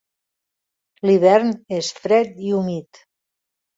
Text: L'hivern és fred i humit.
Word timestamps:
L'hivern 1.09 1.53
és 1.81 1.91
fred 2.07 2.43
i 2.49 2.57
humit. 2.61 3.03